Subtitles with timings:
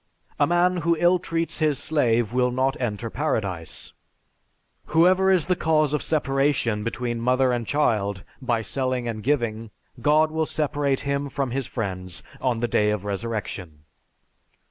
[0.39, 3.93] A man who illtreats his slave will not enter paradise....
[4.85, 9.69] Whoever is the cause of separation between mother and child by selling and giving,
[10.01, 13.83] God will separate him from his friends on the day of resurrection."